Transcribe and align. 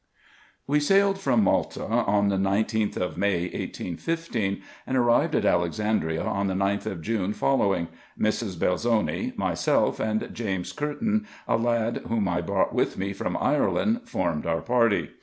We 0.65 0.79
sailed 0.79 1.19
from 1.19 1.43
Malta 1.43 1.85
on 1.85 2.29
the 2.29 2.35
19th 2.37 2.97
of 2.97 3.19
May, 3.19 3.41
1815, 3.43 4.59
and 4.87 4.97
arrived 4.97 5.35
at 5.35 5.45
Alexandria 5.45 6.23
on 6.23 6.47
the 6.47 6.55
9th 6.55 6.87
of 6.87 7.03
June 7.03 7.33
following; 7.33 7.87
Mrs. 8.19 8.57
Belzoni, 8.57 9.31
myself, 9.37 9.99
and 9.99 10.27
James 10.33 10.71
Curtain, 10.73 11.27
a 11.47 11.55
lad, 11.57 11.97
whom 12.07 12.27
I 12.27 12.41
brought 12.41 12.73
with 12.73 12.97
me 12.97 13.13
from 13.13 13.37
Ireland, 13.37 14.09
formed 14.09 14.47
our 14.47 14.61
party. 14.61 15.11